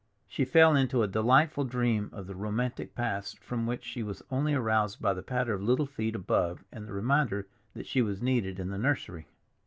[0.27, 4.55] She fell into a delightful dream of the romantic past, from which she was only
[4.55, 8.59] aroused by the patter of little feet above and the reminder that she was needed
[8.59, 9.27] in the nursery.